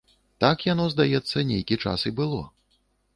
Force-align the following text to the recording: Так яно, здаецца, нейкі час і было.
Так 0.43 0.63
яно, 0.67 0.87
здаецца, 0.93 1.43
нейкі 1.51 1.77
час 1.83 2.07
і 2.11 2.13
было. 2.21 2.41